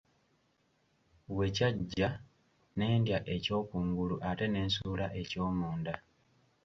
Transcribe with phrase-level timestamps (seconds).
[1.33, 2.09] Bwe kyaggya,
[2.77, 5.93] ne ndya eky’okungulu ate ne nsuula eky’omunda.